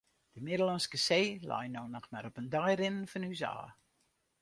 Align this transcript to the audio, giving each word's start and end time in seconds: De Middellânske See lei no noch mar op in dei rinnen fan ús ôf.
De 0.37 0.41
Middellânske 0.45 0.99
See 1.03 1.27
lei 1.51 1.67
no 1.75 1.83
noch 1.95 2.09
mar 2.13 2.27
op 2.29 2.39
in 2.41 2.51
dei 2.53 2.71
rinnen 2.79 3.09
fan 3.11 3.27
ús 3.31 3.41
ôf. 3.55 3.69